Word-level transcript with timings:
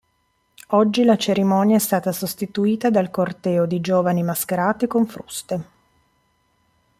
Oggi 0.69 1.03
la 1.03 1.15
cerimonia 1.15 1.75
è 1.75 1.79
stata 1.79 2.11
sostituita 2.11 2.89
dal 2.89 3.11
corteo 3.11 3.67
di 3.67 3.81
giovani 3.81 4.23
mascherati 4.23 4.87
con 4.87 5.05
fruste. 5.05 5.65